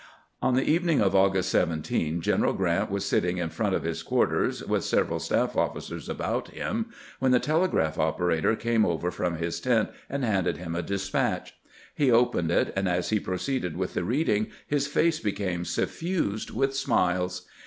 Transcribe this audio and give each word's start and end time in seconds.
On 0.41 0.55
the 0.55 0.67
evening 0.67 0.99
of 0.99 1.13
August 1.15 1.49
17 1.49 2.21
General 2.21 2.53
Grant 2.53 2.89
was 2.89 3.05
sit 3.05 3.21
ting 3.21 3.37
in 3.37 3.49
front 3.51 3.75
of 3.75 3.83
his 3.83 4.01
quarters, 4.01 4.63
with 4.63 4.83
several 4.83 5.19
staff 5.19 5.55
of&cers 5.55 6.09
about 6.09 6.47
him, 6.47 6.87
when 7.19 7.31
the 7.31 7.39
telegraph 7.39 7.99
operator 7.99 8.55
came 8.55 8.83
over 8.83 9.11
from 9.11 9.35
his 9.35 9.59
tent 9.61 9.89
and 10.09 10.23
handed 10.25 10.57
him 10.57 10.73
a 10.73 10.81
despatch. 10.81 11.53
He 11.93 12.09
opened 12.09 12.49
it, 12.49 12.73
and 12.75 12.89
as 12.89 13.11
he 13.11 13.19
proceeded 13.19 13.77
with 13.77 13.93
the 13.93 14.03
reading 14.03 14.47
his 14.65 14.87
face 14.87 15.19
became 15.19 15.65
suffused 15.65 16.49
with 16.49 16.75
smiles. 16.75 17.45